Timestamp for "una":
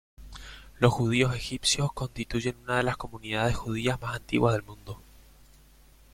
2.63-2.77